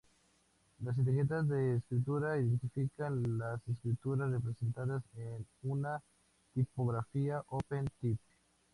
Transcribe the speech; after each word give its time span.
Las 0.79 0.97
etiquetas 0.97 1.47
de 1.47 1.75
escritura 1.75 2.35
identifican 2.35 3.37
las 3.37 3.61
escrituras 3.67 4.31
representadas 4.31 5.03
en 5.13 5.45
una 5.61 6.01
tipografía 6.55 7.43
OpenType. 7.49 8.17